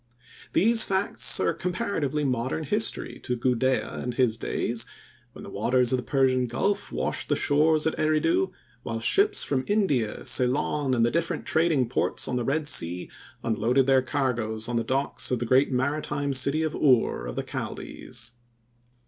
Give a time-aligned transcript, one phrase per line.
[0.53, 4.87] These facts are comparatively modern history to Gudea and his days,
[5.33, 8.51] when the waters of the Persian Gulf washed the shores at Eridu,
[8.81, 13.11] while ships from India, Ceylon and the different trading ports on the Red Sea
[13.43, 17.43] unloaded their cargoes on the docks of the great maritime city of Ur of the
[17.47, 18.31] Chaldees.